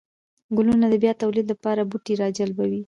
گلونه 0.57 0.85
د 0.89 0.95
بيا 1.03 1.13
توليد 1.21 1.45
لپاره 1.53 1.87
بوټي 1.89 2.13
راجلبوي 2.23 2.79